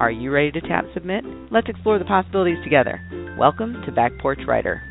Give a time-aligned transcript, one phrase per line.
[0.00, 1.24] Are you ready to tap submit?
[1.52, 3.00] Let's explore the possibilities together.
[3.38, 4.82] Welcome to Back Porch Writer.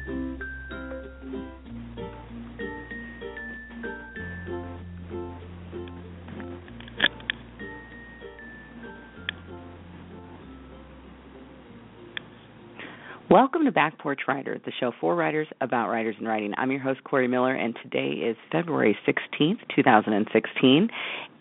[13.63, 16.53] Welcome to Back Porch Writer, the show for writers about writers and writing.
[16.57, 20.89] I'm your host, Corey Miller, and today is February 16th, 2016,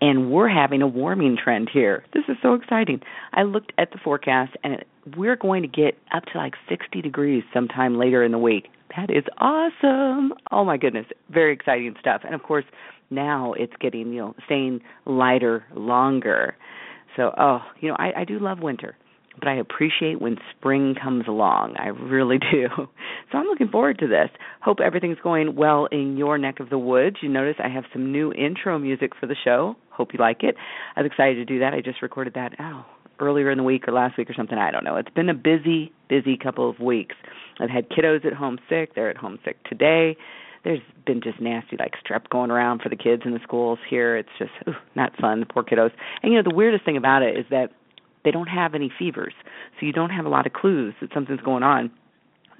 [0.00, 2.04] and we're having a warming trend here.
[2.14, 3.00] This is so exciting.
[3.32, 4.84] I looked at the forecast, and
[5.16, 8.68] we're going to get up to like 60 degrees sometime later in the week.
[8.96, 10.32] That is awesome.
[10.52, 12.20] Oh my goodness, very exciting stuff.
[12.24, 12.66] And of course,
[13.10, 16.54] now it's getting, you know, staying lighter longer.
[17.16, 18.96] So, oh, you know, I, I do love winter
[19.38, 21.76] but I appreciate when spring comes along.
[21.78, 22.68] I really do.
[23.30, 24.28] So I'm looking forward to this.
[24.60, 27.16] Hope everything's going well in your neck of the woods.
[27.22, 29.76] You notice I have some new intro music for the show.
[29.90, 30.56] Hope you like it.
[30.96, 31.74] I was excited to do that.
[31.74, 32.84] I just recorded that oh
[33.20, 34.58] earlier in the week or last week or something.
[34.58, 34.96] I don't know.
[34.96, 37.14] It's been a busy, busy couple of weeks.
[37.60, 38.94] I've had kiddos at home sick.
[38.94, 40.16] They're at home sick today.
[40.64, 44.16] There's been just nasty like strep going around for the kids in the schools here.
[44.16, 45.40] It's just ooh, not fun.
[45.40, 45.90] The poor kiddos.
[46.22, 47.70] And you know the weirdest thing about it is that
[48.24, 49.34] they don't have any fevers,
[49.78, 51.90] so you don't have a lot of clues that something's going on.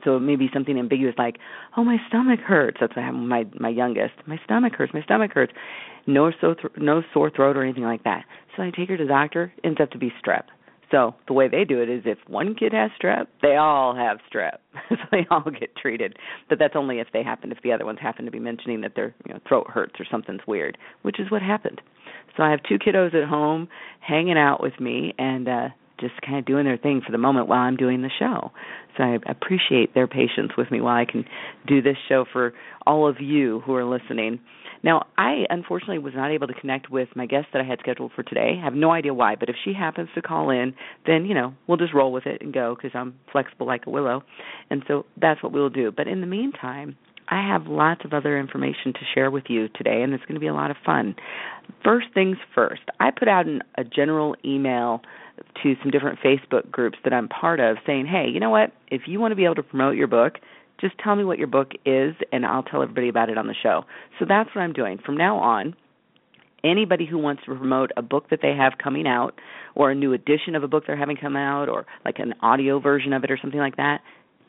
[0.05, 1.39] So it may be something ambiguous like,
[1.77, 4.15] "Oh, my stomach hurts." That's what happened with my my youngest.
[4.27, 4.93] My stomach hurts.
[4.93, 5.53] My stomach hurts.
[6.07, 8.25] No so th- no sore throat or anything like that.
[8.57, 9.53] So I take her to the doctor.
[9.63, 10.45] Ends up to be strep.
[10.93, 14.19] So the way they do it is if one kid has strep, they all have
[14.33, 14.59] strep.
[14.91, 16.19] so they all get treated.
[16.51, 18.95] But that's only if they happen if the other ones happen to be mentioning that
[18.95, 21.81] their you know, throat hurts or something's weird, which is what happened.
[22.37, 23.69] So I have two kiddos at home
[24.01, 25.69] hanging out with me and uh
[26.03, 28.51] just kind of doing their thing for the moment while I'm doing the show.
[28.97, 31.25] So I appreciate their patience with me while I can
[31.67, 32.53] do this show for
[32.85, 34.41] all of you who are listening.
[34.85, 38.11] Now, I unfortunately was not able to connect with my guest that I had scheduled
[38.17, 38.59] for today.
[38.61, 40.75] I have no idea why, but if she happens to call in,
[41.07, 43.91] then, you know, we'll just roll with it and go because I'm flexible like a
[43.91, 44.25] willow.
[44.71, 45.93] And so that's what we'll do.
[45.97, 46.97] But in the meantime,
[47.29, 50.41] I have lots of other information to share with you today, and it's going to
[50.41, 51.15] be a lot of fun.
[51.85, 55.01] First things first, I put out an, a general email
[55.63, 58.73] to some different Facebook groups that I'm part of saying, hey, you know what?
[58.89, 60.35] If you want to be able to promote your book,
[60.81, 63.55] just tell me what your book is, and I'll tell everybody about it on the
[63.63, 63.85] show.
[64.19, 64.99] So that's what I'm doing.
[65.05, 65.75] From now on,
[66.65, 69.39] anybody who wants to promote a book that they have coming out,
[69.75, 72.81] or a new edition of a book they're having come out, or like an audio
[72.81, 74.01] version of it, or something like that,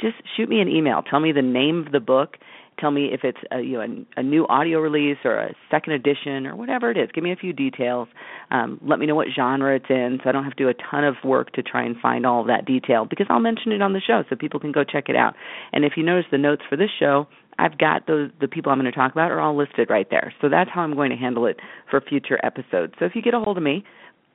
[0.01, 1.01] just shoot me an email.
[1.01, 2.38] Tell me the name of the book.
[2.79, 5.94] Tell me if it's a, you know a, a new audio release or a second
[5.94, 7.09] edition or whatever it is.
[7.13, 8.07] Give me a few details.
[8.51, 10.73] Um, let me know what genre it's in, so I don't have to do a
[10.91, 13.81] ton of work to try and find all of that detail because I'll mention it
[13.81, 15.35] on the show so people can go check it out.
[15.72, 17.28] And if you notice the notes for this show,
[17.59, 20.34] I've got those the people I'm going to talk about are all listed right there.
[20.41, 21.57] So that's how I'm going to handle it
[21.90, 22.94] for future episodes.
[23.00, 23.84] So if you get a hold of me,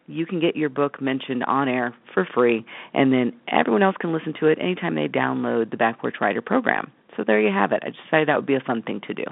[0.07, 4.13] you can get your book mentioned on air for free, and then everyone else can
[4.13, 6.91] listen to it anytime they download the Back Porch Writer program.
[7.19, 7.83] So there you have it.
[7.85, 9.25] I decided that would be a fun thing to do.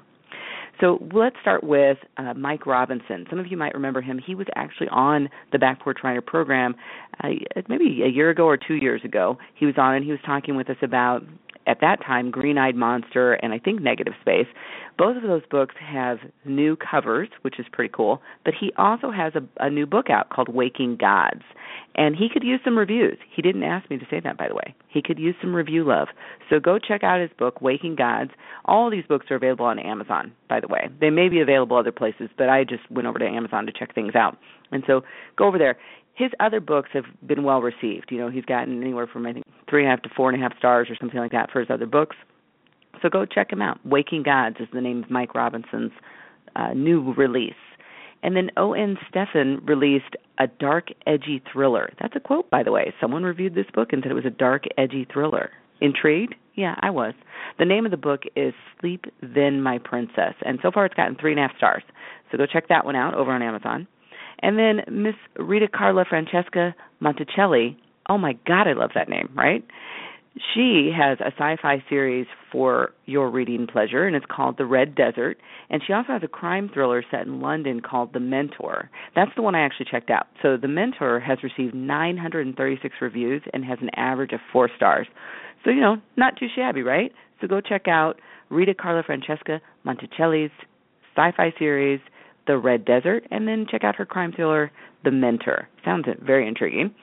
[0.81, 3.25] So let's start with uh, Mike Robinson.
[3.31, 4.19] Some of you might remember him.
[4.19, 6.75] He was actually on the Back Porch Writer program
[7.23, 7.29] uh,
[7.69, 9.39] maybe a year ago or two years ago.
[9.55, 11.23] He was on and he was talking with us about
[11.67, 14.47] at that time Green Eyed Monster and I think Negative Space.
[14.99, 18.23] Both of those books have new covers, which is pretty cool.
[18.45, 21.43] But he also has a, a new book out called Waking Gods,
[21.95, 23.19] and he could use some reviews.
[23.35, 24.75] He didn't ask me to say that, by the way.
[24.89, 26.09] He could use some review love.
[26.49, 28.31] So go check out his book, Waking Gods.
[28.65, 30.89] All these books are available on Amazon, by the way.
[31.01, 33.95] They may be available other places, but I just went over to Amazon to check
[33.95, 34.39] things out.
[34.73, 35.03] And so
[35.37, 35.77] go over there
[36.17, 38.07] his other books have been well received.
[38.11, 40.41] You know, he's gotten anywhere from I think three and a half to four and
[40.41, 42.17] a half stars or something like that for his other books.
[43.03, 43.79] So go check him out.
[43.85, 45.93] Waking Gods is the name of Mike Robinson's
[46.57, 47.53] uh, new release.
[48.23, 48.97] And then O.N.
[49.09, 51.93] Stefan released a dark, edgy thriller.
[52.01, 52.95] That's a quote, by the way.
[52.99, 55.51] Someone reviewed this book and said it was a dark, edgy thriller.
[55.83, 56.35] Intrigued?
[56.55, 57.13] Yeah, I was.
[57.59, 61.17] The name of the book is Sleep Then My Princess, and so far it's gotten
[61.21, 61.83] three and a half stars.
[62.33, 63.87] So go check that one out over on Amazon.
[64.41, 67.77] And then Miss Rita Carla Francesca Monticelli.
[68.09, 69.65] Oh my God, I love that name, right?
[70.55, 74.95] She has a sci fi series for your reading pleasure, and it's called The Red
[74.95, 75.39] Desert.
[75.71, 78.91] And she also has a crime thriller set in London called The Mentor.
[79.15, 80.27] That's the one I actually checked out.
[80.43, 85.07] So, The Mentor has received 936 reviews and has an average of four stars.
[85.65, 87.13] So, you know, not too shabby, right?
[87.41, 90.51] So go check out Rita Carla Francesca Monticelli's
[91.15, 92.01] sci fi series,
[92.47, 94.71] The Red Desert, and then check out her crime thriller,
[95.05, 95.69] The Mentor.
[95.85, 96.95] Sounds very intriguing.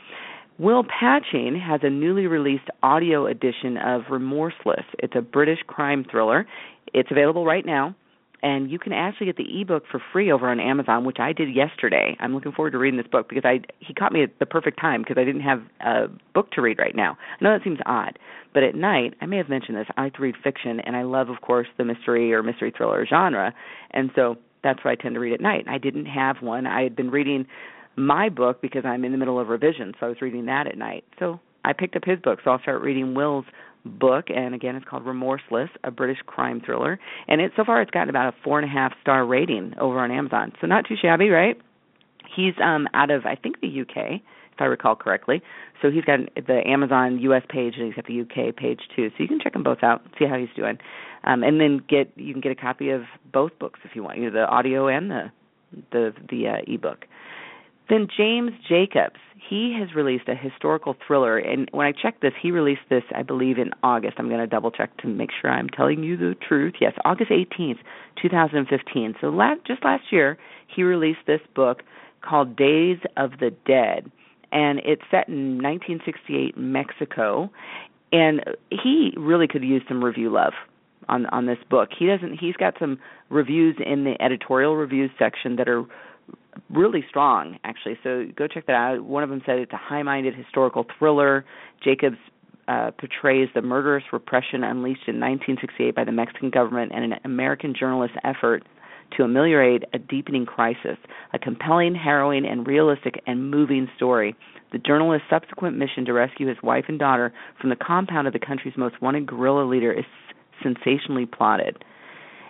[0.60, 4.86] Will Patching has a newly released audio edition of Remorseless.
[5.00, 6.45] It's a British crime thriller.
[6.94, 7.95] It's available right now
[8.44, 11.56] and you can actually get the ebook for free over on Amazon, which I did
[11.56, 12.16] yesterday.
[12.19, 14.80] I'm looking forward to reading this book because I he caught me at the perfect
[14.80, 17.18] time because I didn't have a book to read right now.
[17.40, 18.19] I know that seems odd,
[18.54, 19.88] but at night I may have mentioned this.
[19.95, 23.06] I like to read fiction, and I love, of course, the mystery or mystery thriller
[23.10, 23.54] genre,
[23.92, 25.65] and so that's what I tend to read at night.
[25.68, 26.65] I didn't have one.
[26.65, 27.45] I had been reading
[27.95, 30.77] my book because I'm in the middle of revision, so I was reading that at
[30.77, 31.04] night.
[31.19, 33.45] So I picked up his book, so I'll start reading Will's
[33.86, 37.00] book, and again, it's called Remorseless, a British crime thriller.
[37.27, 40.00] And it so far it's gotten about a four and a half star rating over
[40.00, 41.59] on Amazon, so not too shabby, right?
[42.36, 44.21] He's um out of I think the UK,
[44.53, 45.41] if I recall correctly.
[45.81, 49.09] So he's got the Amazon US page and he's got the UK page too.
[49.09, 50.77] So you can check them both out, see how he's doing,
[51.23, 54.17] um, and then get you can get a copy of both books if you want,
[54.17, 55.31] you know, the audio and the
[55.91, 57.05] the the uh, ebook.
[57.89, 59.19] Then James Jacobs,
[59.50, 63.23] he has released a historical thriller, and when I checked this, he released this, I
[63.23, 64.15] believe, in August.
[64.17, 66.75] I'm going to double check to make sure I'm telling you the truth.
[66.79, 67.79] Yes, August 18th,
[68.21, 69.15] 2015.
[69.19, 70.38] So last, just last year,
[70.73, 71.83] he released this book
[72.21, 74.09] called Days of the Dead,
[74.53, 77.51] and it's set in 1968 Mexico.
[78.11, 80.53] And he really could use some review love
[81.09, 81.89] on on this book.
[81.97, 82.38] He doesn't.
[82.38, 85.83] He's got some reviews in the editorial reviews section that are
[86.69, 90.35] really strong actually so go check that out one of them said it's a high-minded
[90.35, 91.44] historical thriller
[91.83, 92.17] jacobs
[92.67, 97.73] uh, portrays the murderous repression unleashed in 1968 by the Mexican government and an American
[97.77, 98.63] journalist's effort
[99.18, 100.98] to ameliorate a deepening crisis.
[101.33, 104.36] A compelling, harrowing, and realistic and moving story.
[104.71, 108.39] The journalist's subsequent mission to rescue his wife and daughter from the compound of the
[108.39, 110.06] country's most wanted guerrilla leader is
[110.63, 111.83] sensationally plotted.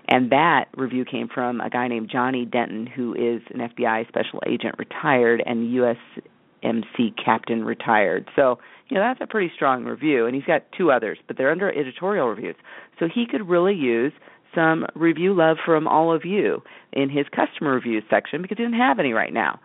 [0.07, 4.41] And that review came from a guy named Johnny Denton, who is an FBI special
[4.45, 8.29] agent retired and USMC captain retired.
[8.35, 8.59] So,
[8.89, 10.25] you know, that's a pretty strong review.
[10.25, 12.55] And he's got two others, but they're under editorial reviews.
[12.99, 14.11] So he could really use
[14.55, 16.61] some review love from all of you
[16.91, 19.59] in his customer reviews section because he didn't have any right now.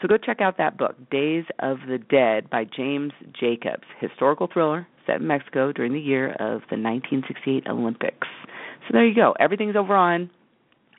[0.00, 4.86] So go check out that book, Days of the Dead by James Jacobs, historical thriller
[5.06, 8.28] set in Mexico during the year of the 1968 Olympics.
[8.86, 9.34] So there you go.
[9.38, 10.30] Everything's over on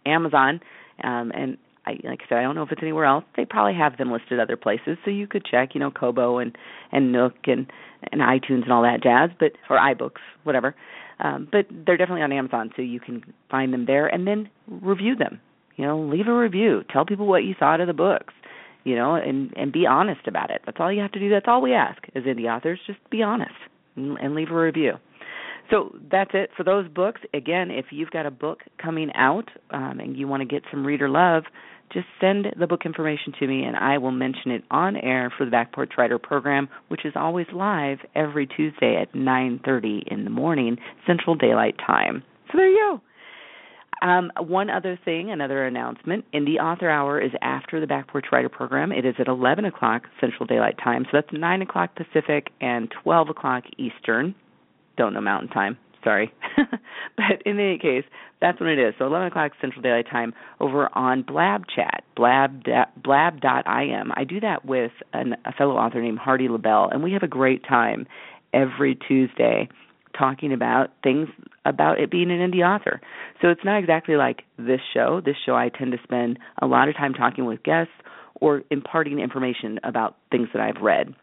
[0.06, 0.60] Amazon,
[1.04, 3.24] um, and I, like I said, I don't know if it's anywhere else.
[3.36, 6.56] They probably have them listed other places, so you could check, you know, Kobo and
[6.92, 7.72] and Nook and
[8.12, 10.76] and iTunes and all that jazz, but or iBooks, whatever.
[11.22, 15.16] Um, but they're definitely on Amazon, so you can find them there and then review
[15.16, 15.40] them.
[15.76, 16.82] You know, leave a review.
[16.92, 18.34] Tell people what you thought of the books.
[18.84, 20.62] You know, and and be honest about it.
[20.66, 21.30] That's all you have to do.
[21.30, 22.80] That's all we ask as indie authors.
[22.88, 23.52] Just be honest
[23.96, 24.94] and, and leave a review.
[25.70, 27.22] So that's it for those books.
[27.34, 30.86] Again, if you've got a book coming out um, and you want to get some
[30.86, 31.44] reader love,
[31.94, 35.46] just send the book information to me and I will mention it on air for
[35.46, 40.30] the Back Porch Writer program, which is always live every Tuesday at 9:30 in the
[40.30, 42.24] morning Central Daylight Time.
[42.52, 43.02] So there you go.
[44.08, 46.26] Um, one other thing, another announcement.
[46.34, 48.92] Indie Author Hour is after the Back Porch Writer program.
[48.92, 53.30] It is at 11 o'clock Central Daylight Time, so that's 9 o'clock Pacific and 12
[53.30, 54.34] o'clock Eastern
[54.98, 55.78] don't know Mountain Time.
[56.04, 56.34] Sorry,
[57.16, 58.04] but in any case,
[58.40, 58.96] that's when it is.
[58.98, 62.64] So 11 o'clock Central Daylight Time over on Blab Chat, blab
[63.04, 64.12] blab.im.
[64.16, 67.28] I do that with an, a fellow author named Hardy LaBelle, and we have a
[67.28, 68.08] great time
[68.54, 69.70] every Tuesday
[70.18, 71.28] talking about things
[71.66, 73.00] about it being an indie author.
[73.42, 75.22] So it's not exactly like this show.
[75.24, 77.94] This show I tend to spend a lot of time talking with guests
[78.36, 81.14] or imparting information about things that I've read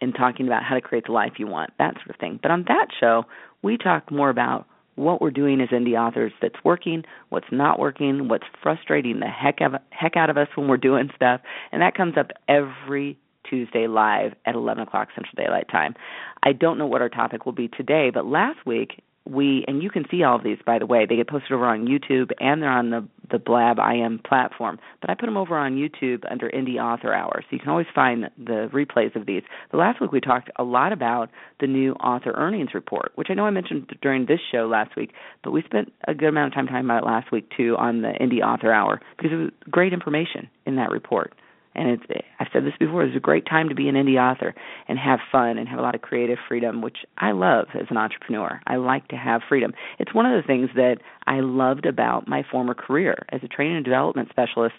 [0.00, 2.38] and talking about how to create the life you want, that sort of thing.
[2.42, 3.24] But on that show,
[3.62, 8.28] we talk more about what we're doing as indie authors that's working, what's not working,
[8.28, 11.94] what's frustrating the heck of heck out of us when we're doing stuff, and that
[11.94, 15.94] comes up every Tuesday live at 11 o'clock Central Daylight Time.
[16.42, 19.90] I don't know what our topic will be today, but last week we and you
[19.90, 21.06] can see all of these by the way.
[21.06, 24.78] They get posted over on youtube and they're on the the blab im platform.
[25.00, 27.86] But i put them over on youtube under indie author hour so you can always
[27.94, 29.42] find the replays of these.
[29.70, 31.30] The last week we talked a lot about
[31.60, 35.12] the new author earnings report which i know i mentioned during this show last week
[35.42, 38.02] but we spent a good amount of time talking about it last week too on
[38.02, 41.34] the indie author hour because it was great information in that report
[41.76, 42.02] and it's
[42.40, 44.54] I've said this before, it's a great time to be an indie author
[44.88, 47.96] and have fun and have a lot of creative freedom, which I love as an
[47.96, 48.60] entrepreneur.
[48.66, 49.72] I like to have freedom.
[49.98, 53.76] It's one of the things that I loved about my former career as a training
[53.76, 54.74] and development specialist.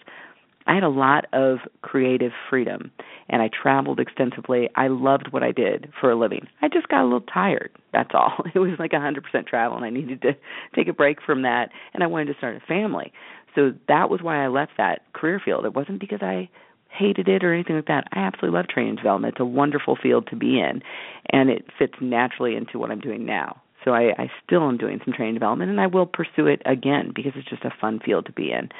[0.66, 2.90] I had a lot of creative freedom
[3.30, 4.68] and I traveled extensively.
[4.76, 6.46] I loved what I did for a living.
[6.60, 7.70] I just got a little tired.
[7.92, 8.44] That's all.
[8.54, 10.32] It was like a 100% travel and I needed to
[10.74, 13.12] take a break from that and I wanted to start a family.
[13.54, 15.64] So that was why I left that career field.
[15.64, 16.50] It wasn't because I
[16.88, 18.08] hated it or anything like that.
[18.12, 19.34] I absolutely love training development.
[19.34, 20.82] It's a wonderful field to be in
[21.30, 23.60] and it fits naturally into what I'm doing now.
[23.84, 27.12] So I, I still am doing some training development and I will pursue it again
[27.14, 28.70] because it's just a fun field to be in.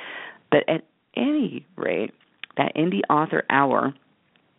[0.51, 0.85] But at
[1.17, 2.13] any rate,
[2.57, 3.95] that indie author hour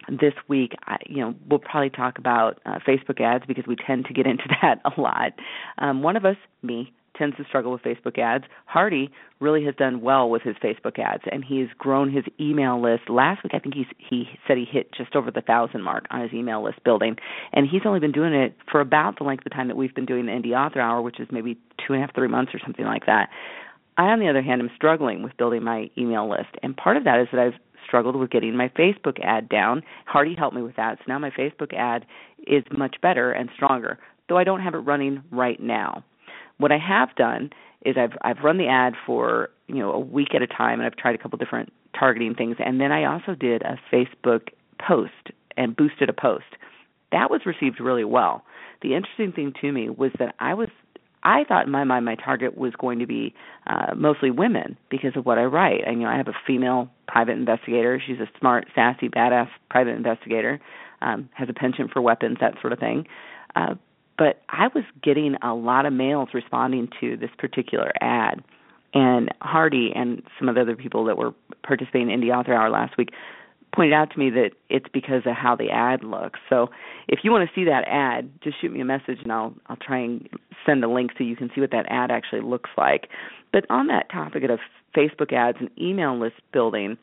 [0.07, 4.05] this week, I, you know, we'll probably talk about uh, Facebook ads because we tend
[4.05, 5.33] to get into that a lot.
[5.77, 8.45] Um, one of us, me, tends to struggle with Facebook ads.
[8.65, 13.09] Hardy really has done well with his Facebook ads, and he's grown his email list.
[13.09, 16.21] Last week, I think he's, he said he hit just over the thousand mark on
[16.21, 17.17] his email list building,
[17.53, 20.05] and he's only been doing it for about the length of time that we've been
[20.05, 22.59] doing the Indie Author Hour, which is maybe two and a half, three months or
[22.63, 23.29] something like that.
[23.97, 27.03] I, on the other hand, am struggling with building my email list, and part of
[27.03, 29.83] that is that I've struggled with getting my Facebook ad down.
[30.05, 32.05] Hardy helped me with that, so now my Facebook ad
[32.47, 33.99] is much better and stronger,
[34.29, 36.03] though I don't have it running right now.
[36.59, 37.49] What I have done
[37.85, 40.83] is I've I've run the ad for you know a week at a time, and
[40.83, 44.49] I've tried a couple different targeting things, and then I also did a Facebook
[44.85, 46.45] post and boosted a post.
[47.11, 48.43] That was received really well.
[48.81, 50.69] The interesting thing to me was that I was
[51.23, 53.33] I thought in my mind my target was going to be
[53.67, 55.81] uh, mostly women because of what I write.
[55.85, 58.01] And you know, I have a female private investigator.
[58.05, 60.59] She's a smart, sassy, badass private investigator.
[61.01, 63.05] Um, has a penchant for weapons, that sort of thing.
[63.55, 63.75] Uh,
[64.19, 68.43] but I was getting a lot of males responding to this particular ad.
[68.93, 71.33] And Hardy and some of the other people that were
[71.63, 73.11] participating in the Author Hour last week
[73.73, 76.39] pointed out to me that it's because of how the ad looks.
[76.49, 76.69] So
[77.07, 79.77] if you want to see that ad, just shoot me a message and I'll I'll
[79.77, 80.27] try and
[80.65, 83.07] send a link so you can see what that ad actually looks like.
[83.53, 84.59] But on that topic of
[84.97, 86.97] Facebook ads and email list building,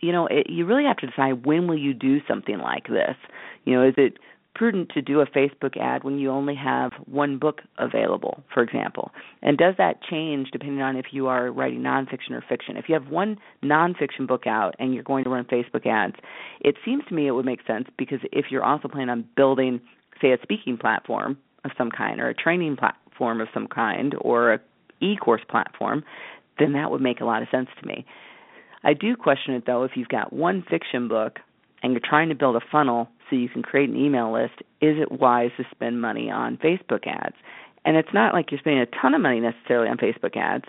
[0.00, 3.16] you know, it, you really have to decide when will you do something like this.
[3.66, 4.14] You know, is it
[4.58, 9.12] prudent to do a Facebook ad when you only have one book available, for example?
[9.40, 12.76] And does that change depending on if you are writing nonfiction or fiction?
[12.76, 16.16] If you have one nonfiction book out and you're going to run Facebook ads,
[16.60, 19.80] it seems to me it would make sense because if you're also planning on building,
[20.20, 24.54] say, a speaking platform of some kind or a training platform of some kind or
[24.54, 24.60] a
[25.00, 26.02] e-course platform,
[26.58, 28.04] then that would make a lot of sense to me.
[28.82, 31.38] I do question it though if you've got one fiction book
[31.82, 34.96] and you're trying to build a funnel so you can create an email list, is
[34.98, 37.36] it wise to spend money on Facebook ads?
[37.84, 40.64] And it's not like you're spending a ton of money necessarily on Facebook ads,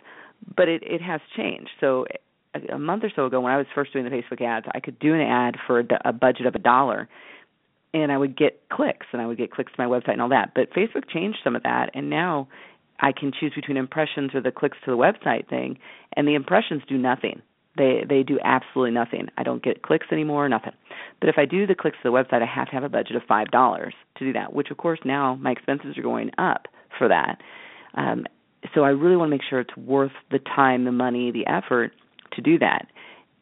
[0.56, 1.70] but it, it has changed.
[1.80, 2.06] So
[2.54, 4.80] a, a month or so ago, when I was first doing the Facebook ads, I
[4.80, 7.10] could do an ad for a, a budget of a dollar,
[7.94, 10.30] and I would get clicks, and I would get clicks to my website and all
[10.30, 10.51] that.
[10.54, 12.48] But Facebook changed some of that, and now
[13.00, 15.80] I can choose between impressions or the clicks to the website thing,
[16.16, 17.42] and the impressions do nothing.
[17.79, 19.29] They they do absolutely nothing.
[19.38, 20.74] I don't get clicks anymore, nothing.
[21.21, 23.15] But if I do the clicks to the website, I have to have a budget
[23.15, 24.53] of five dollars to do that.
[24.53, 26.67] Which of course now my expenses are going up
[26.98, 27.38] for that.
[27.95, 28.25] Um,
[28.75, 31.93] so I really want to make sure it's worth the time, the money, the effort
[32.33, 32.88] to do that.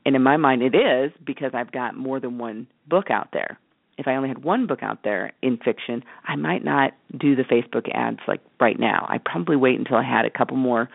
[0.06, 3.60] And in my mind, it is because I've got more than one book out there.
[3.98, 7.41] If I only had one book out there in fiction, I might not do the
[7.41, 9.08] Facebook ads like right now.
[9.10, 10.88] I'd probably wait until I had a couple more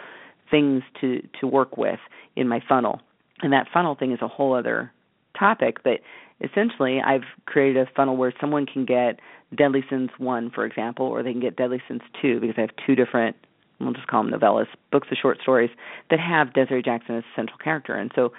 [0.49, 1.99] things to to work with
[2.37, 3.01] in my funnel
[3.43, 4.93] and that funnel thing is a whole other
[5.39, 6.01] topic but
[6.41, 9.21] essentially i've created a funnel where someone can get
[9.57, 12.71] deadly sins 1 for example or they can get deadly sins 2 because i have
[12.87, 13.37] two different
[13.85, 15.71] we'll just call them novellas books of short stories
[16.11, 17.95] that have desiree jackson as a central character.
[17.95, 18.33] And so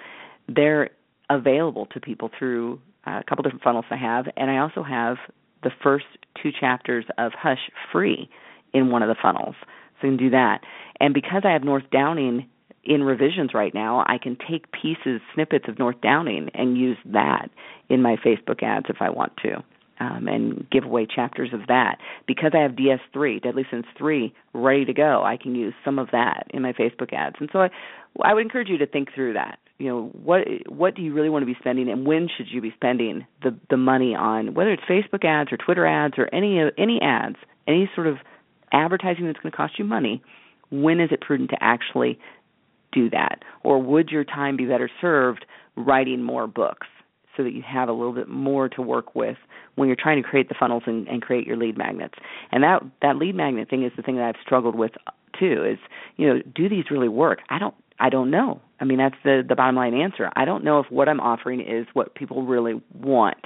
[0.48, 0.90] they're
[1.30, 4.26] available to people through uh, a couple different funnels i have.
[4.36, 5.16] And i also have
[5.62, 6.06] the first
[6.42, 8.28] two chapters of hush free
[8.72, 9.54] in one of the funnels.
[10.00, 10.60] So you can do that.
[11.00, 12.48] And because i have north downing
[12.86, 17.48] in revisions right now, I can take pieces, snippets of North Downing, and use that
[17.88, 19.56] in my Facebook ads if I want to,
[20.00, 21.98] um, and give away chapters of that.
[22.26, 26.08] Because I have DS3, Deadly Sins 3, ready to go, I can use some of
[26.12, 27.36] that in my Facebook ads.
[27.40, 27.70] And so I,
[28.22, 29.58] I would encourage you to think through that.
[29.78, 32.60] You know, what what do you really want to be spending, and when should you
[32.60, 36.60] be spending the the money on whether it's Facebook ads or Twitter ads or any
[36.78, 37.36] any ads,
[37.66, 38.18] any sort of
[38.72, 40.22] advertising that's going to cost you money.
[40.70, 42.18] When is it prudent to actually
[42.94, 43.42] do that?
[43.62, 45.44] Or would your time be better served
[45.76, 46.86] writing more books
[47.36, 49.36] so that you have a little bit more to work with
[49.74, 52.14] when you're trying to create the funnels and, and create your lead magnets?
[52.52, 54.92] And that that lead magnet thing is the thing that I've struggled with
[55.38, 55.64] too.
[55.64, 55.78] Is
[56.16, 57.40] you know, do these really work?
[57.50, 58.60] I don't I don't know.
[58.80, 60.30] I mean, that's the the bottom line answer.
[60.36, 63.44] I don't know if what I'm offering is what people really want.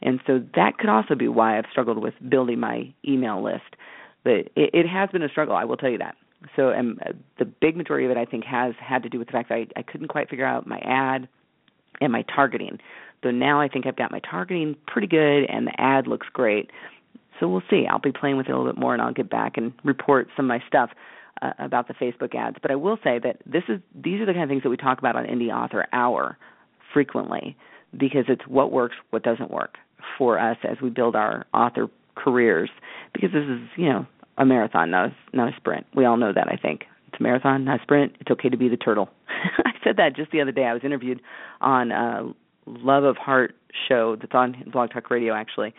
[0.00, 3.76] And so that could also be why I've struggled with building my email list.
[4.22, 6.14] But it, it has been a struggle, I will tell you that.
[6.54, 6.98] So um,
[7.38, 9.56] the big majority of it, I think, has had to do with the fact that
[9.56, 11.28] I, I couldn't quite figure out my ad
[12.00, 12.78] and my targeting.
[13.22, 16.70] So now I think I've got my targeting pretty good and the ad looks great.
[17.40, 17.86] So we'll see.
[17.90, 20.28] I'll be playing with it a little bit more and I'll get back and report
[20.36, 20.90] some of my stuff
[21.42, 22.56] uh, about the Facebook ads.
[22.62, 24.76] But I will say that this is these are the kind of things that we
[24.76, 26.38] talk about on Indie Author Hour
[26.92, 27.56] frequently
[27.96, 29.76] because it's what works, what doesn't work
[30.16, 32.70] for us as we build our author careers
[33.12, 34.06] because this is, you know,
[34.38, 35.86] a marathon, not a, not a sprint.
[35.94, 36.84] We all know that, I think.
[37.08, 38.16] It's a marathon, not a sprint.
[38.20, 39.10] It's okay to be the turtle.
[39.28, 40.64] I said that just the other day.
[40.64, 41.20] I was interviewed
[41.60, 42.32] on a
[42.66, 43.54] Love of Heart
[43.88, 45.74] show that's on Blog Talk Radio, actually.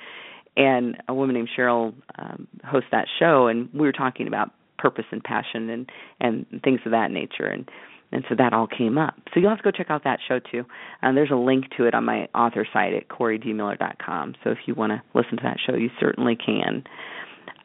[0.57, 5.05] And a woman named Cheryl um, hosts that show, and we were talking about purpose
[5.11, 7.45] and passion and and things of that nature.
[7.45, 7.69] And
[8.11, 9.15] and so that all came up.
[9.33, 10.65] So you'll have to go check out that show too.
[11.03, 14.35] Um, there's a link to it on my author site at CoreyDMiller.com.
[14.43, 16.83] So if you want to listen to that show, you certainly can.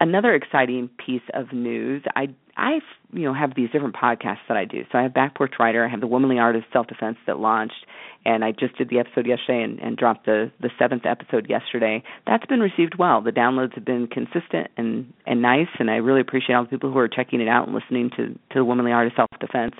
[0.00, 2.80] Another exciting piece of news, I I
[3.12, 4.82] you know have these different podcasts that I do.
[4.90, 7.38] So I have Back Porch Writer, I have the Womanly Art of Self Defense that
[7.38, 7.86] launched,
[8.24, 12.02] and I just did the episode yesterday and, and dropped the the seventh episode yesterday.
[12.26, 13.22] That's been received well.
[13.22, 16.92] The downloads have been consistent and and nice, and I really appreciate all the people
[16.92, 19.74] who are checking it out and listening to to the Womanly Art of Self Defense.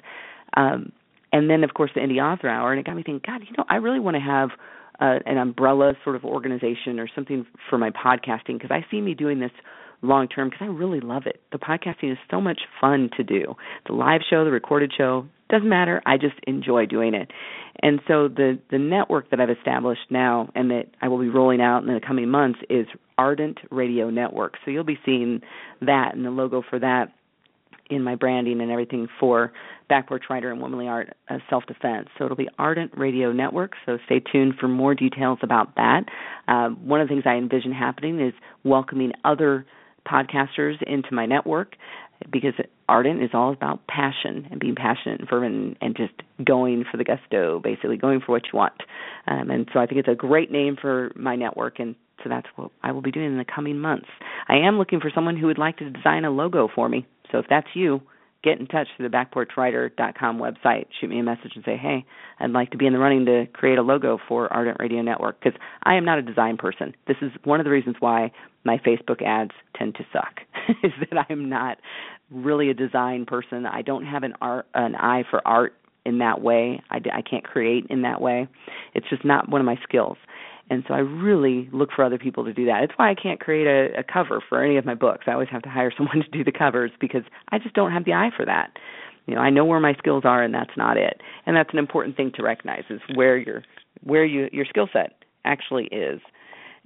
[0.56, 0.92] Um,
[1.33, 3.54] and then, of course, the Indie Author Hour, and it got me thinking, God, you
[3.59, 4.50] know, I really want to have
[5.00, 9.14] uh, an umbrella sort of organization or something for my podcasting because I see me
[9.14, 9.50] doing this
[10.05, 11.41] long term because I really love it.
[11.53, 13.55] The podcasting is so much fun to do.
[13.87, 16.03] The live show, the recorded show, doesn't matter.
[16.07, 17.31] I just enjoy doing it.
[17.83, 21.61] And so the the network that I've established now and that I will be rolling
[21.61, 22.87] out in the coming months is
[23.19, 24.55] Ardent Radio Network.
[24.65, 25.43] So you'll be seeing
[25.81, 27.13] that and the logo for that
[27.91, 29.53] in my branding and everything for
[29.89, 32.09] Back Porch Writer and Womanly Art uh, Self Defense.
[32.17, 33.73] So it'll be Ardent Radio Network.
[33.85, 36.05] So stay tuned for more details about that.
[36.49, 38.33] Uh, one of the things I envision happening is
[38.65, 39.67] welcoming other
[40.07, 41.77] podcasters into my network
[42.31, 42.55] because
[42.89, 46.13] Ardent is all about passion and being passionate and fervent and just
[46.45, 48.75] going for the gusto, basically going for what you want.
[49.27, 52.47] Um, and so I think it's a great name for my network, and so that's
[52.57, 54.07] what I will be doing in the coming months.
[54.49, 57.07] I am looking for someone who would like to design a logo for me.
[57.33, 58.01] So if that's you,
[58.45, 60.87] get in touch through the backporchwriter.com website.
[61.01, 62.05] Shoot me a message and say, hey,
[62.38, 65.40] I'd like to be in the running to create a logo for Ardent Radio Network
[65.42, 66.95] because I am not a design person.
[67.09, 68.31] This is one of the reasons why
[68.64, 70.40] my Facebook ads tend to suck
[70.85, 71.79] is that I'm not
[72.31, 73.66] really a design person.
[73.66, 76.83] I don't have an art an eye for art in that way.
[76.90, 78.47] I, I can't create in that way.
[78.95, 80.18] It's just not one of my skills.
[80.70, 82.83] And so I really look for other people to do that.
[82.85, 85.24] It's why I can't create a, a cover for any of my books.
[85.27, 88.05] I always have to hire someone to do the covers because I just don't have
[88.05, 88.72] the eye for that.
[89.27, 91.20] You know, I know where my skills are and that's not it.
[91.46, 93.62] And that's an important thing to recognize is where your
[94.03, 96.20] where you your skill set actually is.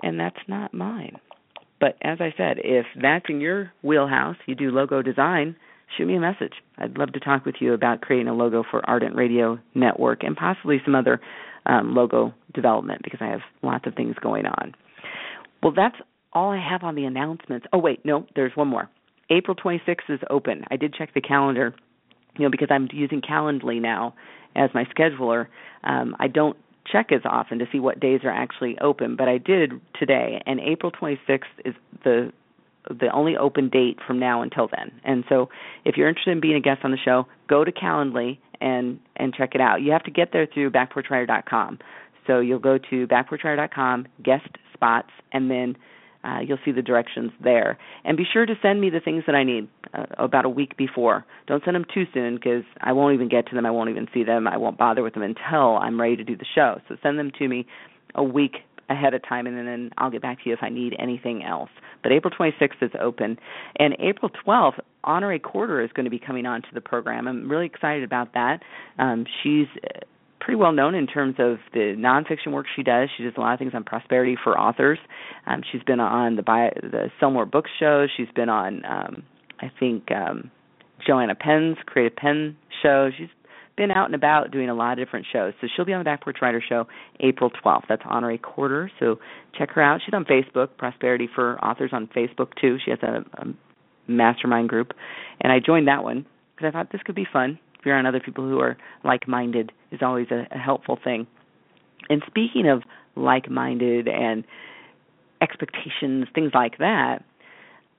[0.03, 1.17] And that's not mine.
[1.81, 5.57] But as I said, if that's in your wheelhouse, you do logo design,
[5.97, 6.55] shoot me a message.
[6.77, 10.37] I'd love to talk with you about creating a logo for Ardent Radio Network and
[10.37, 11.21] possibly some other
[11.69, 14.75] um, logo development because I have lots of things going on.
[15.63, 15.97] Well, that's
[16.33, 17.67] all I have on the announcements.
[17.73, 18.89] Oh, wait, no, there's one more.
[19.31, 20.65] April 26th is open.
[20.71, 21.75] I did check the calendar,
[22.37, 24.15] you know, because I'm using Calendly now
[24.57, 25.47] as my scheduler.
[25.85, 26.57] Um, I don't
[26.91, 30.59] check as often to see what days are actually open, but I did today, and
[30.61, 32.33] April 26th is the
[32.89, 34.93] the only open date from now until then.
[35.05, 35.49] And so,
[35.85, 39.35] if you're interested in being a guest on the show, go to Calendly and and
[39.35, 39.83] check it out.
[39.83, 41.79] You have to get there through backporchwriter.com.
[42.27, 45.77] So you'll go to backporchwriter.com, guest spots, and then
[46.25, 47.79] uh, you'll see the directions there.
[48.05, 50.77] And be sure to send me the things that I need uh, about a week
[50.77, 51.25] before.
[51.47, 53.65] Don't send them too soon because I won't even get to them.
[53.65, 54.47] I won't even see them.
[54.47, 56.81] I won't bother with them until I'm ready to do the show.
[56.89, 57.67] So send them to me
[58.15, 58.57] a week
[58.91, 61.71] ahead of time, and then I'll get back to you if I need anything else.
[62.03, 63.39] But April 26th is open,
[63.79, 67.27] and April 12th, Honorée Corder is going to be coming on to the program.
[67.27, 68.61] I'm really excited about that.
[68.99, 70.01] Um, she's uh,
[70.41, 73.09] pretty well known in terms of the nonfiction work she does.
[73.17, 74.99] She does a lot of things on prosperity for authors.
[75.47, 77.11] Um, she's been on the Buy, the
[77.51, 78.07] Books show.
[78.17, 79.23] She's been on, um,
[79.61, 80.51] I think, um,
[81.07, 83.11] Joanna Penn's Creative Penn show.
[83.17, 83.29] She's
[83.79, 85.55] been out and about doing a lot of different shows.
[85.61, 86.87] So she'll be on the Back Porch Writer Show
[87.21, 87.85] April 12th.
[87.89, 88.91] That's Honorée Corder.
[89.01, 89.19] So
[89.57, 90.01] check her out.
[90.05, 92.77] She's on Facebook, Prosperity for Authors on Facebook too.
[92.85, 93.47] She has a, a
[94.07, 94.93] mastermind group,
[95.41, 97.59] and I joined that one because I thought this could be fun.
[97.79, 101.27] If you're on other people who are like-minded, is always a, a helpful thing.
[102.11, 102.83] And speaking of
[103.15, 104.45] like-minded and
[105.41, 107.23] expectations, things like that,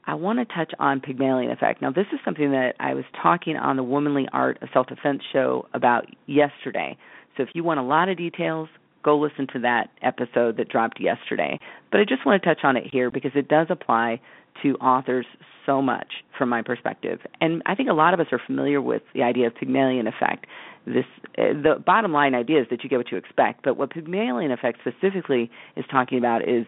[0.10, 1.84] I want to touch on Pygmalion effect.
[1.84, 5.22] Now, this is something that I was talking on the Womanly Art of Self Defense
[5.32, 6.98] show about yesterday.
[7.38, 8.70] So, if you want a lot of details,
[9.04, 11.60] go listen to that episode that dropped yesterday.
[11.92, 14.20] But I just want to touch on it here because it does apply
[14.64, 15.28] to authors
[15.68, 17.20] so much from my perspective.
[17.40, 20.48] And I think a lot of us are familiar with the idea of Pygmalion effect.
[20.88, 21.06] This
[21.38, 24.52] uh, the bottom line idea is that you get what you expect, but what Pygmalion
[24.52, 26.66] effect specifically is talking about is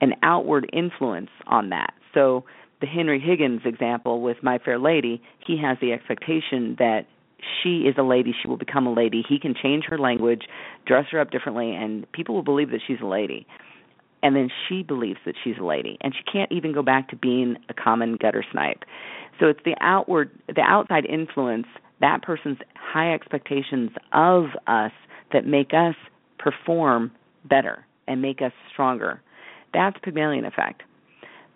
[0.00, 1.92] an outward influence on that.
[2.14, 2.44] So
[2.80, 7.06] the Henry Higgins example with My Fair Lady, he has the expectation that
[7.62, 9.24] she is a lady, she will become a lady.
[9.28, 10.42] He can change her language,
[10.86, 13.46] dress her up differently, and people will believe that she's a lady.
[14.22, 17.16] And then she believes that she's a lady, and she can't even go back to
[17.16, 18.82] being a common gutter snipe.
[19.38, 21.66] So it's the outward, the outside influence,
[22.00, 24.92] that person's high expectations of us
[25.32, 25.94] that make us
[26.38, 27.12] perform
[27.44, 29.20] better and make us stronger.
[29.72, 30.82] That's Pygmalion effect.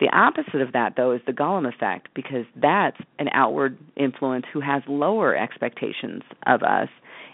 [0.02, 4.58] The opposite of that, though, is the Golem effect because that's an outward influence who
[4.58, 6.88] has lower expectations of us,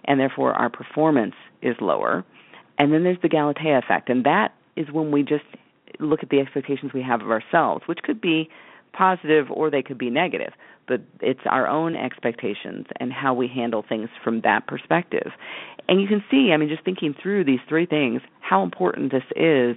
[0.04, 2.26] and therefore our performance is lower.
[2.76, 5.46] And then there's the Galatea effect, and that is when we just
[5.98, 8.50] look at the expectations we have of ourselves, which could be
[8.92, 10.52] positive or they could be negative,
[10.86, 15.32] but it's our own expectations and how we handle things from that perspective.
[15.88, 19.24] And you can see, I mean, just thinking through these three things, how important this
[19.36, 19.74] is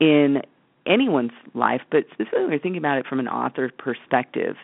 [0.00, 0.42] in
[0.90, 4.56] anyone's life, but specifically when you're thinking about it from an author perspective.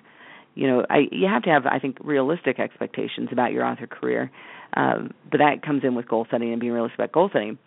[0.55, 4.31] You know, I, you have to have, I think, realistic expectations about your author career,
[4.75, 7.59] um, but that comes in with goal setting and being realistic about goal setting.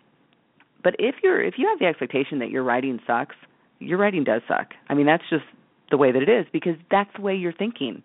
[0.82, 3.36] But if you're if you have the expectation that your writing sucks,
[3.78, 4.70] your writing does suck.
[4.88, 5.44] I mean, that's just
[5.90, 8.02] the way that it is because that's the way you're thinking.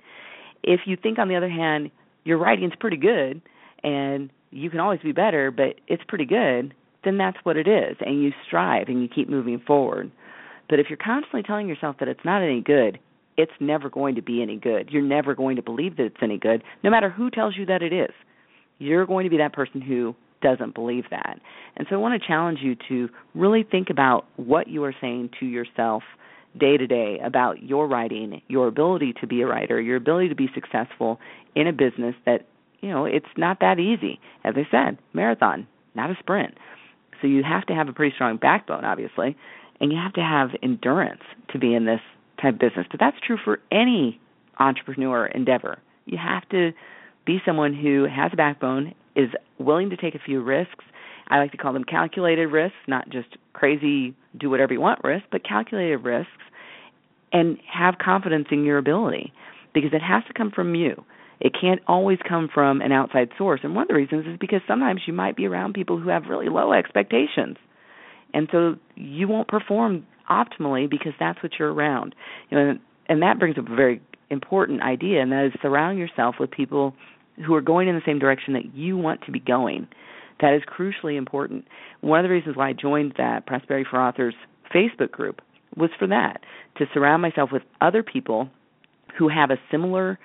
[0.63, 1.91] If you think, on the other hand,
[2.23, 3.41] your writing's pretty good
[3.83, 7.97] and you can always be better, but it's pretty good, then that's what it is,
[7.99, 10.11] and you strive and you keep moving forward.
[10.69, 12.99] But if you're constantly telling yourself that it's not any good,
[13.37, 14.89] it's never going to be any good.
[14.91, 17.81] You're never going to believe that it's any good, no matter who tells you that
[17.81, 18.11] it is.
[18.77, 21.39] You're going to be that person who doesn't believe that.
[21.75, 25.31] And so I want to challenge you to really think about what you are saying
[25.39, 26.03] to yourself
[26.57, 30.35] day to day about your writing, your ability to be a writer, your ability to
[30.35, 31.19] be successful
[31.55, 32.45] in a business that,
[32.81, 34.19] you know, it's not that easy.
[34.43, 36.53] As I said, marathon, not a sprint.
[37.21, 39.35] So you have to have a pretty strong backbone, obviously,
[39.79, 41.99] and you have to have endurance to be in this
[42.41, 42.87] type of business.
[42.89, 44.19] But that's true for any
[44.59, 45.79] entrepreneur endeavor.
[46.05, 46.71] You have to
[47.25, 50.83] be someone who has a backbone, is willing to take a few risks.
[51.27, 55.27] I like to call them calculated risks, not just crazy do whatever you want risks,
[55.31, 56.31] but calculated risks
[57.33, 59.33] and have confidence in your ability
[59.73, 61.03] because it has to come from you.
[61.39, 63.59] It can't always come from an outside source.
[63.63, 66.25] And one of the reasons is because sometimes you might be around people who have
[66.29, 67.57] really low expectations
[68.35, 72.13] and so you won't perform optimally because that's what you're around.
[72.49, 72.73] You know,
[73.07, 76.93] and that brings up a very important idea, and that is surround yourself with people
[77.47, 79.87] who are going in the same direction that you want to be going.
[80.41, 81.65] That is crucially important.
[82.01, 84.35] One of the reasons why I joined that Prosperity for Authors
[84.73, 85.41] Facebook group
[85.77, 86.41] was for that
[86.77, 88.49] to surround myself with other people
[89.17, 90.19] who have a similar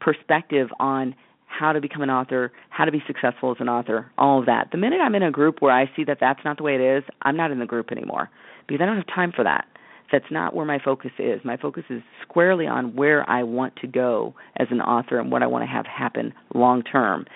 [0.00, 1.14] perspective on
[1.58, 4.68] how to become an author, how to be successful as an author, all of that.
[4.72, 6.80] The minute I'm in a group where I see that that's not the way it
[6.80, 8.30] is, I'm not in the group anymore
[8.66, 9.66] because I don't have time for that.
[10.12, 11.40] That's not where my focus is.
[11.44, 15.42] My focus is squarely on where I want to go as an author and what
[15.42, 17.26] I want to have happen long term.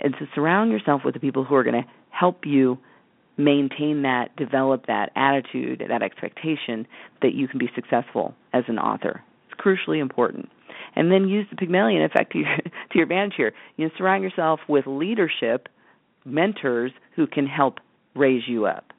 [0.00, 2.78] And to surround yourself with the people who are going to help you
[3.36, 6.86] maintain that, develop that attitude, that expectation
[7.22, 9.22] that you can be successful as an author.
[9.50, 10.48] It's crucially important
[10.96, 12.38] and then use the Pygmalion effect to
[12.90, 13.52] to your advantage here.
[13.76, 15.68] You know, surround yourself with leadership
[16.24, 17.78] mentors who can help
[18.14, 18.92] raise you up.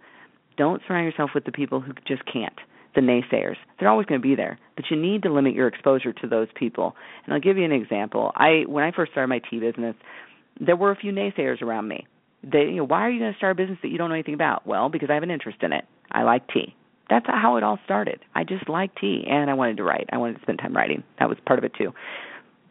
[0.58, 2.58] Don't surround yourself with the people who just can't,
[2.96, 3.58] the naysayers.
[3.80, 6.48] They're always going to be there, but you need to limit your exposure to those
[6.56, 6.96] people.
[7.26, 8.32] And I'll give you an example.
[8.36, 9.96] I when I first started my tea business,
[10.60, 12.08] there were a few naysayers around me.
[12.44, 14.16] They, you know, why are you going to start a business that you don't know
[14.16, 14.66] anything about?
[14.66, 15.86] Well, because I have an interest in it.
[16.12, 16.76] I like tea
[17.10, 18.20] that's how it all started.
[18.36, 20.10] I just liked tea and I wanted to write.
[20.12, 21.04] I wanted to spend time writing.
[21.20, 21.94] That was part of it too.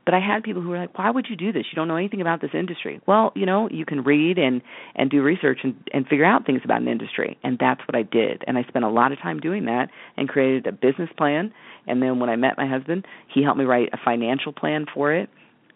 [0.06, 1.66] But I had people who were like, "Why would you do this?
[1.70, 4.62] You don't know anything about this industry." Well, you know, you can read and
[4.94, 8.02] and do research and and figure out things about an industry, and that's what I
[8.02, 8.44] did.
[8.46, 11.52] And I spent a lot of time doing that and created a business plan.
[11.88, 15.12] And then when I met my husband, he helped me write a financial plan for
[15.12, 15.28] it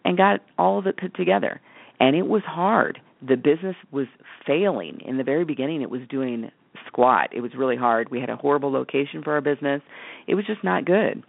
[0.05, 1.61] and got all of it put together.
[1.99, 2.99] And it was hard.
[3.21, 4.07] The business was
[4.47, 5.81] failing in the very beginning.
[5.81, 6.49] It was doing
[6.87, 7.29] squat.
[7.33, 8.09] It was really hard.
[8.09, 9.81] We had a horrible location for our business.
[10.25, 11.23] It was just not good.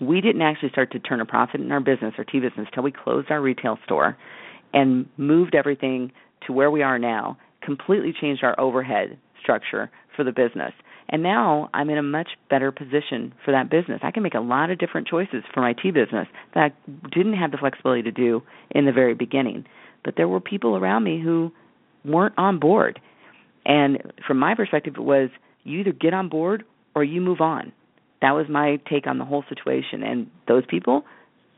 [0.00, 2.82] We didn't actually start to turn a profit in our business, our tea business, till
[2.82, 4.16] we closed our retail store
[4.72, 6.12] and moved everything
[6.46, 10.72] to where we are now, completely changed our overhead structure for the business.
[11.10, 14.00] And now I'm in a much better position for that business.
[14.02, 17.34] I can make a lot of different choices for my tea business that I didn't
[17.34, 19.64] have the flexibility to do in the very beginning.
[20.04, 21.50] But there were people around me who
[22.04, 23.00] weren't on board
[23.68, 25.28] and from my perspective, it was
[25.62, 27.72] you either get on board or you move on.
[28.20, 30.02] That was my take on the whole situation.
[30.02, 31.04] And those people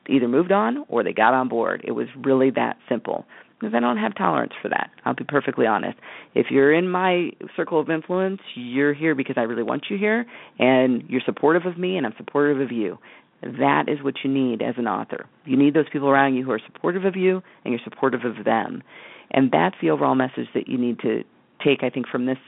[0.09, 1.83] either moved on or they got on board.
[1.87, 3.25] It was really that simple.
[3.59, 4.91] Because I don't have tolerance for that.
[5.05, 5.99] I'll be perfectly honest.
[6.35, 10.25] If you're in my circle of influence, you're here because I really want you here
[10.59, 12.97] and you're supportive of me and I'm supportive of you.
[13.43, 15.27] That is what you need as an author.
[15.45, 18.45] You need those people around you who are supportive of you and you're supportive of
[18.47, 18.83] them.
[19.31, 21.23] And that's the overall message that you need to
[21.63, 22.39] take, I think, from this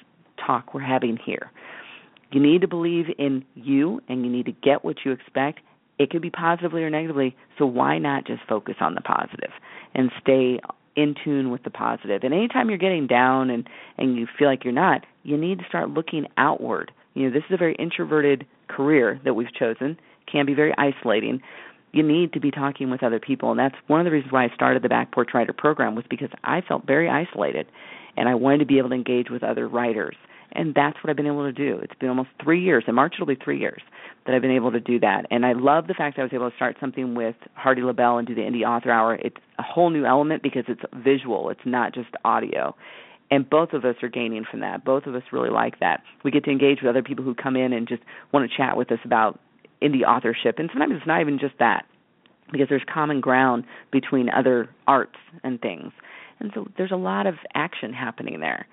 [0.46, 1.50] talk we're having here.
[2.32, 5.60] You need to believe in you and you need to get what you expect.
[5.98, 9.50] It could be positively or negatively, so why not just focus on the positive
[9.94, 10.58] and stay
[10.96, 12.22] in tune with the positive.
[12.22, 13.68] And anytime you're getting down and
[13.98, 16.90] and you feel like you're not, you need to start looking outward.
[17.14, 19.98] You know, this is a very introverted career that we've chosen.
[20.30, 21.40] Can be very isolating.
[21.92, 24.44] You need to be talking with other people, and that's one of the reasons why
[24.44, 27.66] I started the Back Porch Writer program was because I felt very isolated,
[28.16, 30.16] and I wanted to be able to engage with other writers
[30.54, 31.78] and that's what I've been able to do.
[31.82, 32.84] It's been almost three years.
[32.86, 33.82] In March, it'll be three years
[34.26, 35.26] that I've been able to do that.
[35.30, 38.18] And I love the fact that I was able to start something with Hardy LaBelle
[38.18, 39.14] and do the Indie Author Hour.
[39.16, 41.50] It's a whole new element because it's visual.
[41.50, 42.76] It's not just audio.
[43.30, 44.84] And both of us are gaining from that.
[44.84, 46.02] Both of us really like that.
[46.22, 48.76] We get to engage with other people who come in and just want to chat
[48.76, 49.40] with us about
[49.82, 50.58] indie authorship.
[50.58, 51.86] And sometimes it's not even just that,
[52.52, 55.92] because there's common ground between other arts and things.
[56.38, 58.66] And so there's a lot of action happening there.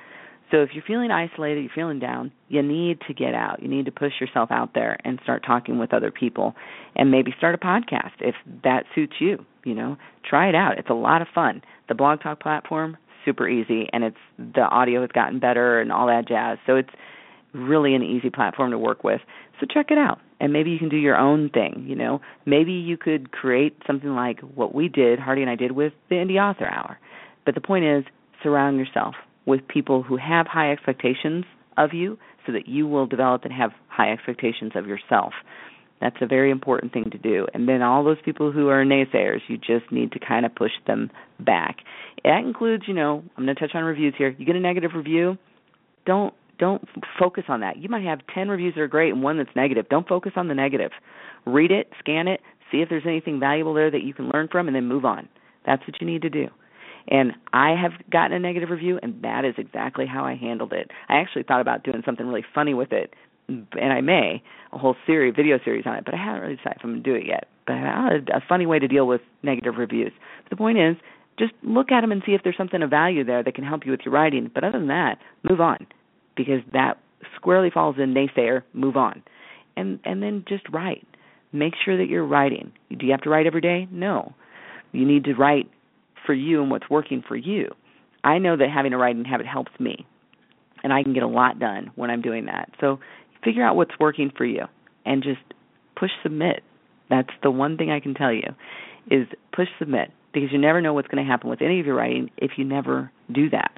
[0.51, 3.61] So if you're feeling isolated, you're feeling down, you need to get out.
[3.61, 6.55] You need to push yourself out there and start talking with other people
[6.95, 9.97] and maybe start a podcast if that suits you, you know.
[10.27, 10.79] Try it out.
[10.79, 11.61] It's a lot of fun.
[11.87, 16.07] The Blog Talk platform, super easy and it's the audio has gotten better and all
[16.07, 16.57] that jazz.
[16.65, 16.89] So it's
[17.53, 19.21] really an easy platform to work with.
[19.59, 20.19] So check it out.
[20.39, 22.21] And maybe you can do your own thing, you know.
[22.45, 26.15] Maybe you could create something like what we did, Hardy and I did with the
[26.15, 26.97] Indie Author Hour.
[27.45, 28.05] But the point is
[28.41, 29.15] surround yourself
[29.49, 31.43] with people who have high expectations
[31.77, 35.33] of you so that you will develop and have high expectations of yourself.
[35.99, 37.45] That's a very important thing to do.
[37.53, 40.71] And then all those people who are naysayers, you just need to kind of push
[40.87, 41.77] them back.
[42.23, 44.33] That includes, you know, I'm going to touch on reviews here.
[44.37, 45.37] You get a negative review,
[46.05, 46.83] don't don't
[47.17, 47.77] focus on that.
[47.77, 49.87] You might have 10 reviews that are great and one that's negative.
[49.89, 50.91] Don't focus on the negative.
[51.45, 54.67] Read it, scan it, see if there's anything valuable there that you can learn from
[54.67, 55.29] and then move on.
[55.65, 56.49] That's what you need to do.
[57.09, 60.91] And I have gotten a negative review, and that is exactly how I handled it.
[61.09, 63.13] I actually thought about doing something really funny with it,
[63.47, 66.77] and I may a whole series, video series on it, but I haven't really decided
[66.77, 67.47] if I'm going to do it yet.
[67.65, 70.11] But a funny way to deal with negative reviews.
[70.51, 70.95] The point is,
[71.39, 73.85] just look at them and see if there's something of value there that can help
[73.85, 74.51] you with your writing.
[74.53, 75.17] But other than that,
[75.49, 75.87] move on,
[76.35, 76.99] because that
[77.35, 78.63] squarely falls in naysayer.
[78.73, 79.23] Move on,
[79.75, 81.07] and and then just write.
[81.51, 82.71] Make sure that you're writing.
[82.95, 83.87] Do you have to write every day?
[83.89, 84.35] No.
[84.91, 85.69] You need to write
[86.29, 87.71] for you and what's working for you.
[88.23, 90.05] I know that having a writing habit helps me,
[90.83, 92.69] and I can get a lot done when I'm doing that.
[92.79, 92.99] So
[93.43, 94.65] figure out what's working for you
[95.07, 95.41] and just
[95.99, 96.61] push submit.
[97.09, 98.43] That's the one thing I can tell you
[99.09, 101.95] is push submit because you never know what's going to happen with any of your
[101.95, 103.71] writing if you never do that.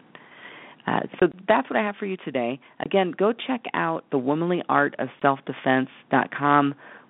[0.86, 2.60] Uh, so that's what I have for you today.
[2.82, 4.62] Again, go check out the womanly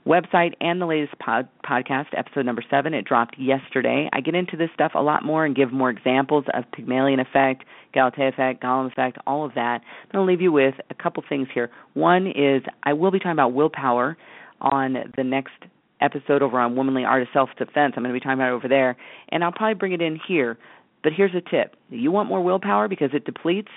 [0.06, 2.94] website and the latest pod, podcast, episode number seven.
[2.94, 4.10] It dropped yesterday.
[4.12, 7.64] I get into this stuff a lot more and give more examples of Pygmalion effect,
[7.94, 9.82] Galatea effect, Golem effect, all of that.
[9.82, 11.70] I'm going to leave you with a couple things here.
[11.94, 14.18] One is I will be talking about willpower
[14.60, 15.54] on the next
[16.02, 17.94] episode over on Womanly Art of Self Defense.
[17.96, 18.98] I'm going to be talking about it over there,
[19.30, 20.58] and I'll probably bring it in here.
[21.04, 23.70] But here's a tip: you want more willpower because it depletes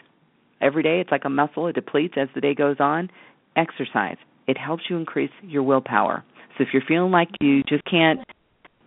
[0.61, 1.01] every day.
[1.01, 3.11] It's like a muscle; it depletes as the day goes on.
[3.57, 6.25] Exercise it helps you increase your willpower.
[6.57, 8.21] So if you're feeling like you just can't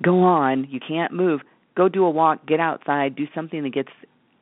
[0.04, 1.42] go on, you can't move,
[1.76, 3.90] go do a walk, get outside, do something that gets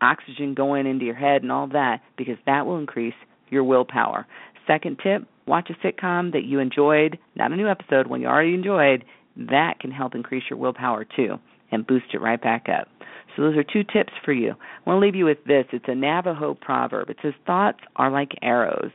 [0.01, 3.13] oxygen going into your head and all that because that will increase
[3.49, 4.27] your willpower.
[4.67, 8.53] Second tip, watch a sitcom that you enjoyed, not a new episode, one you already
[8.53, 9.05] enjoyed.
[9.37, 11.35] That can help increase your willpower too
[11.71, 12.87] and boost it right back up.
[13.35, 14.51] So those are two tips for you.
[14.51, 15.65] I want to leave you with this.
[15.73, 17.09] It's a Navajo proverb.
[17.09, 18.91] It says thoughts are like arrows.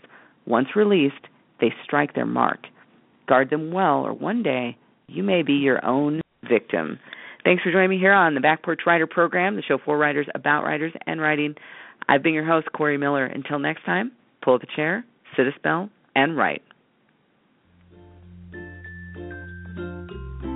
[0.46, 1.26] Once released,
[1.60, 2.60] they strike their mark.
[3.28, 6.98] Guard them well, or one day you may be your own victim.
[7.44, 10.26] Thanks for joining me here on the Back Porch Writer program, the show for writers
[10.34, 11.54] about writers and writing.
[12.08, 13.24] I've been your host, Corey Miller.
[13.24, 15.04] Until next time, pull up a chair,
[15.36, 16.62] sit a spell, and write.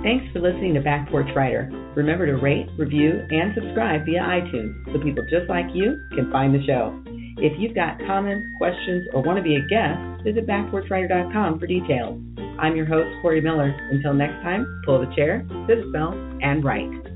[0.03, 1.67] Thanks for listening to Back Porch Writer.
[1.95, 6.53] Remember to rate, review, and subscribe via iTunes so people just like you can find
[6.53, 6.93] the show.
[7.37, 12.21] If you've got comments, questions, or want to be a guest, visit backporchwriter.com for details.
[12.59, 13.75] I'm your host, Corey Miller.
[13.91, 17.14] Until next time, pull the chair, sit a spell, and write.